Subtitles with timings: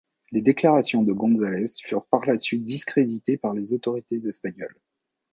[0.31, 4.79] Les déclarations de González furent par la suite discréditées par les autorités espagnoles.